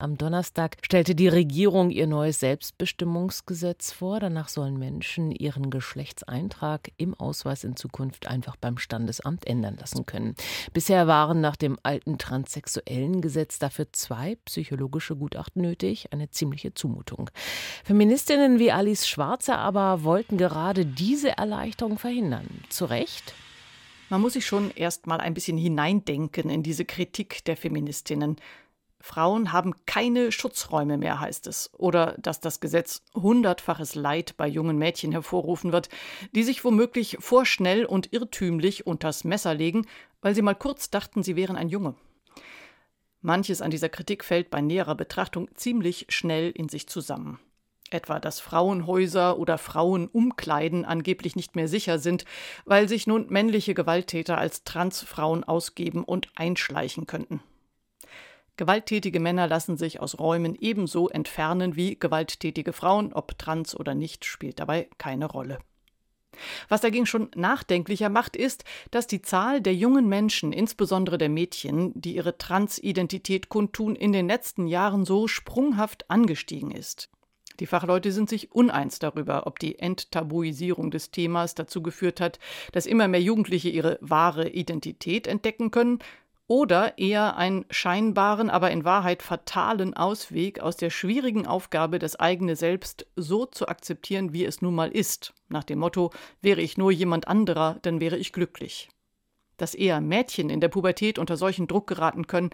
[0.00, 4.20] Am Donnerstag stellte die Regierung ihr neues Selbstbestimmungsgesetz vor.
[4.20, 10.36] Danach sollen Menschen ihren Geschlechtseintrag im Ausweis in Zukunft einfach beim Standesamt ändern lassen können.
[10.72, 16.12] Bisher waren nach dem alten transsexuellen Gesetz dafür zwei psychologische Gutachten nötig.
[16.12, 17.28] Eine ziemliche Zumutung.
[17.82, 22.46] Feministinnen wie Alice Schwarzer aber wollten gerade diese Erleichterung verhindern.
[22.68, 23.34] Zu Recht?
[24.10, 28.36] Man muss sich schon erst mal ein bisschen hineindenken in diese Kritik der Feministinnen.
[29.00, 31.70] Frauen haben keine Schutzräume mehr, heißt es.
[31.74, 35.88] Oder dass das Gesetz hundertfaches Leid bei jungen Mädchen hervorrufen wird,
[36.34, 39.86] die sich womöglich vorschnell und irrtümlich unters Messer legen,
[40.20, 41.94] weil sie mal kurz dachten, sie wären ein Junge.
[43.20, 47.40] Manches an dieser Kritik fällt bei näherer Betrachtung ziemlich schnell in sich zusammen.
[47.90, 52.24] Etwa, dass Frauenhäuser oder Frauenumkleiden angeblich nicht mehr sicher sind,
[52.64, 57.40] weil sich nun männliche Gewalttäter als Transfrauen ausgeben und einschleichen könnten.
[58.58, 64.24] Gewalttätige Männer lassen sich aus Räumen ebenso entfernen wie gewalttätige Frauen, ob trans oder nicht,
[64.24, 65.60] spielt dabei keine Rolle.
[66.68, 71.92] Was dagegen schon nachdenklicher macht, ist, dass die Zahl der jungen Menschen, insbesondere der Mädchen,
[71.94, 77.10] die ihre Transidentität kundtun, in den letzten Jahren so sprunghaft angestiegen ist.
[77.60, 82.40] Die Fachleute sind sich uneins darüber, ob die Enttabuisierung des Themas dazu geführt hat,
[82.72, 86.00] dass immer mehr Jugendliche ihre wahre Identität entdecken können
[86.48, 92.56] oder eher einen scheinbaren, aber in Wahrheit fatalen Ausweg aus der schwierigen Aufgabe, das eigene
[92.56, 96.10] Selbst so zu akzeptieren, wie es nun mal ist, nach dem Motto
[96.40, 98.88] wäre ich nur jemand anderer, dann wäre ich glücklich.
[99.58, 102.50] Dass eher Mädchen in der Pubertät unter solchen Druck geraten können,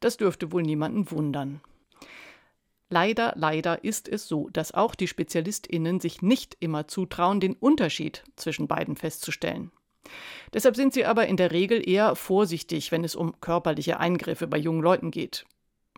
[0.00, 1.62] das dürfte wohl niemanden wundern.
[2.90, 8.24] Leider, leider ist es so, dass auch die Spezialistinnen sich nicht immer zutrauen, den Unterschied
[8.36, 9.70] zwischen beiden festzustellen.
[10.52, 14.58] Deshalb sind sie aber in der Regel eher vorsichtig, wenn es um körperliche Eingriffe bei
[14.58, 15.46] jungen Leuten geht.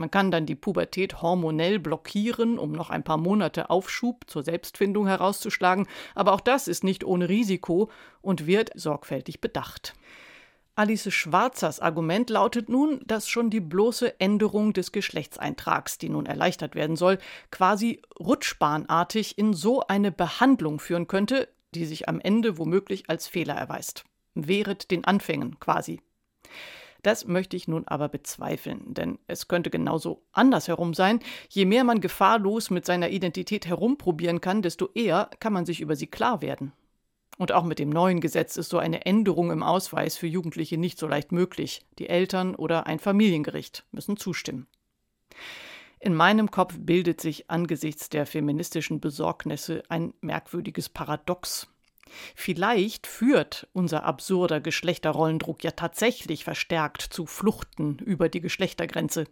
[0.01, 5.07] Man kann dann die Pubertät hormonell blockieren, um noch ein paar Monate Aufschub zur Selbstfindung
[5.07, 7.91] herauszuschlagen, aber auch das ist nicht ohne Risiko
[8.23, 9.95] und wird sorgfältig bedacht.
[10.75, 16.75] Alice Schwarzers Argument lautet nun, dass schon die bloße Änderung des Geschlechtseintrags, die nun erleichtert
[16.75, 17.19] werden soll,
[17.51, 23.55] quasi rutschbahnartig in so eine Behandlung führen könnte, die sich am Ende womöglich als Fehler
[23.55, 24.05] erweist.
[24.35, 26.01] Wehret den Anfängen quasi.
[27.03, 31.21] Das möchte ich nun aber bezweifeln, denn es könnte genauso andersherum sein.
[31.49, 35.97] Je mehr man gefahrlos mit seiner Identität herumprobieren kann, desto eher kann man sich über
[35.97, 36.73] sie klar werden.
[37.39, 40.99] Und auch mit dem neuen Gesetz ist so eine Änderung im Ausweis für Jugendliche nicht
[40.99, 41.87] so leicht möglich.
[41.99, 44.67] Die Eltern oder ein Familiengericht müssen zustimmen.
[46.01, 51.69] In meinem Kopf bildet sich angesichts der feministischen Besorgnisse ein merkwürdiges Paradox.
[52.35, 59.27] Vielleicht führt unser absurder Geschlechterrollendruck ja tatsächlich verstärkt zu Fluchten über die Geschlechtergrenze.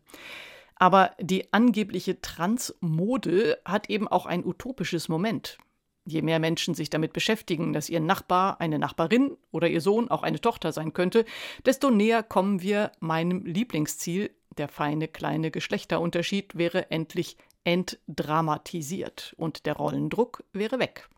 [0.76, 5.56] Aber die angebliche Transmode hat eben auch ein utopisches Moment.
[6.04, 10.22] Je mehr Menschen sich damit beschäftigen, dass ihr Nachbar eine Nachbarin oder ihr Sohn auch
[10.22, 11.24] eine Tochter sein könnte,
[11.66, 19.74] desto näher kommen wir meinem Lieblingsziel, der feine kleine Geschlechterunterschied wäre endlich entdramatisiert und der
[19.74, 21.08] Rollendruck wäre weg.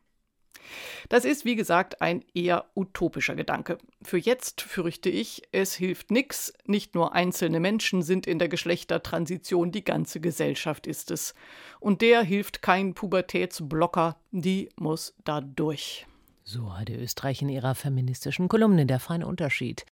[1.08, 3.78] Das ist, wie gesagt, ein eher utopischer Gedanke.
[4.02, 6.52] Für jetzt fürchte ich, es hilft nichts.
[6.66, 11.34] Nicht nur einzelne Menschen sind in der Geschlechtertransition, die ganze Gesellschaft ist es.
[11.80, 16.06] Und der hilft kein Pubertätsblocker, die muss da durch.
[16.44, 19.84] So hatte Österreich in ihrer feministischen Kolumne der feine Unterschied.